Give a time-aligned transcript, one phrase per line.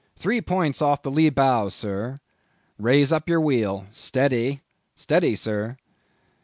[0.15, 2.17] "Three points off the lee bow, sir."
[2.79, 3.85] "Raise up your wheel.
[3.91, 4.61] Steady!"
[4.95, 5.77] "Steady, sir."